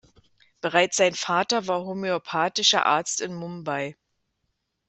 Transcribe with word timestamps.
Bereits 0.61 0.97
sein 0.97 1.13
Vater 1.13 1.67
war 1.67 1.83
homöopathischer 1.85 2.87
Arzt 2.87 3.21
in 3.21 3.35
Mumbai. 3.35 3.95